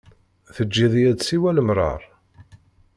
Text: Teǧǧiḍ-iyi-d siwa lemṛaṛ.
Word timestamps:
Teǧǧiḍ-iyi-d 0.55 1.21
siwa 1.27 1.51
lemṛaṛ. 1.57 2.01